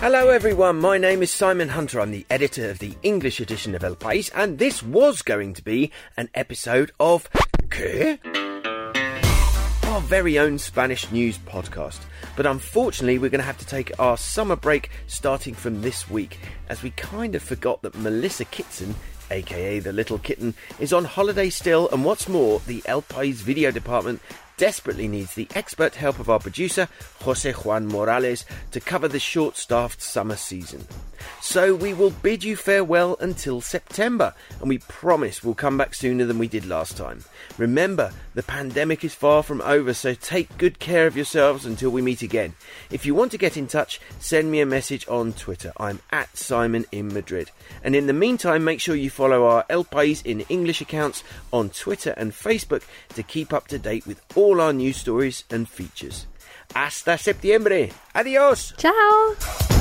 [0.00, 0.80] Hello, everyone.
[0.80, 2.00] My name is Simon Hunter.
[2.00, 5.62] I'm the editor of the English edition of El País, and this was going to
[5.62, 7.28] be an episode of
[7.68, 8.18] ¿Qué?
[9.84, 12.00] Our very own Spanish news podcast.
[12.36, 16.38] But unfortunately, we're going to have to take our summer break starting from this week,
[16.70, 18.94] as we kind of forgot that Melissa Kitson,
[19.30, 23.70] aka the Little Kitten, is on holiday still, and what's more, the El País video
[23.70, 24.20] department
[24.58, 26.88] desperately needs the expert help of our producer,
[27.22, 30.86] Jose Juan Morales, to cover the short staffed summer season.
[31.40, 36.24] So we will bid you farewell until September, and we promise we'll come back sooner
[36.24, 37.24] than we did last time.
[37.56, 42.02] Remember, the pandemic is far from over, so take good care of yourselves until we
[42.02, 42.54] meet again.
[42.90, 45.72] If you want to get in touch, send me a message on Twitter.
[45.76, 47.50] I'm at Simon in Madrid.
[47.82, 51.22] And in the meantime, make sure you follow our El País in English accounts
[51.52, 52.82] on Twitter and Facebook
[53.14, 56.26] to keep up to date with all our news stories and features.
[56.74, 57.90] Hasta septiembre.
[58.14, 58.74] Adios.
[58.76, 59.77] Ciao.